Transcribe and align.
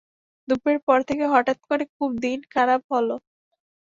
দুপুরের 0.47 0.79
পর 0.87 0.99
থেকেই 1.07 1.31
হঠাৎ 1.33 1.59
করে 1.65 1.83
খুব 1.95 2.09
দিন-খারাপ 2.23 2.81
হলো। 2.91 3.15